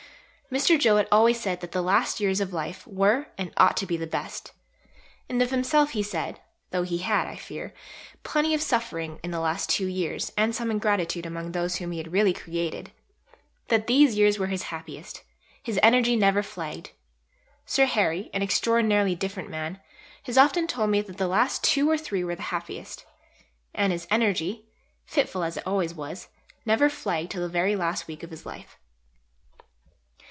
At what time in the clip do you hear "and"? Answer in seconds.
3.37-3.53, 5.29-5.41, 10.35-10.53, 23.73-23.93